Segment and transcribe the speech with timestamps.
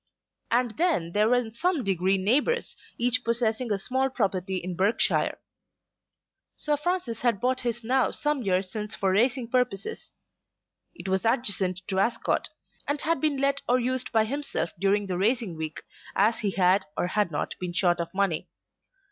[0.49, 5.37] And then they were in some degree neighbours, each possessing a small property in Berkshire.
[6.55, 10.09] Sir Francis had bought his now some years since for racing purposes.
[10.95, 12.49] It was adjacent to Ascot,
[12.87, 15.83] and had been let or used by himself during the racing week,
[16.15, 18.47] as he had or had not been short of money.